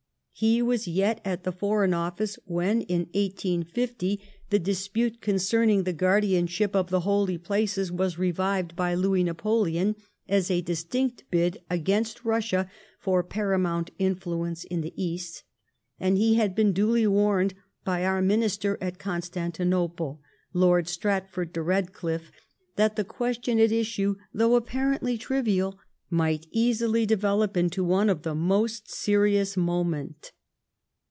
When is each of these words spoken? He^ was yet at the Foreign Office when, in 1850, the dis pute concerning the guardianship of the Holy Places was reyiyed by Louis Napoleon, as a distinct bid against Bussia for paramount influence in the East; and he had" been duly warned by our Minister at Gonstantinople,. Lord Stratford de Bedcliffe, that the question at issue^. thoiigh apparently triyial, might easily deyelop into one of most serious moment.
He^ 0.41 0.63
was 0.63 0.87
yet 0.87 1.21
at 1.23 1.43
the 1.43 1.51
Foreign 1.51 1.93
Office 1.93 2.39
when, 2.45 2.81
in 2.83 3.01
1850, 3.13 4.19
the 4.49 4.57
dis 4.57 4.87
pute 4.87 5.21
concerning 5.21 5.83
the 5.83 5.93
guardianship 5.93 6.75
of 6.75 6.89
the 6.89 7.01
Holy 7.01 7.37
Places 7.37 7.91
was 7.91 8.15
reyiyed 8.15 8.75
by 8.75 8.95
Louis 8.95 9.23
Napoleon, 9.23 9.95
as 10.27 10.49
a 10.49 10.61
distinct 10.61 11.25
bid 11.29 11.59
against 11.69 12.23
Bussia 12.23 12.67
for 12.97 13.21
paramount 13.23 13.91
influence 13.99 14.63
in 14.63 14.81
the 14.81 14.93
East; 14.95 15.43
and 15.99 16.17
he 16.17 16.33
had" 16.35 16.55
been 16.55 16.73
duly 16.73 17.05
warned 17.05 17.53
by 17.85 18.03
our 18.03 18.19
Minister 18.21 18.79
at 18.81 18.97
Gonstantinople,. 18.97 20.21
Lord 20.53 20.87
Stratford 20.87 21.53
de 21.53 21.63
Bedcliffe, 21.63 22.31
that 22.77 22.95
the 22.95 23.03
question 23.03 23.59
at 23.59 23.69
issue^. 23.69 24.15
thoiigh 24.35 24.57
apparently 24.57 25.19
triyial, 25.19 25.75
might 26.13 26.45
easily 26.51 27.07
deyelop 27.07 27.55
into 27.55 27.85
one 27.85 28.09
of 28.09 28.25
most 28.35 28.91
serious 28.91 29.55
moment. 29.55 30.33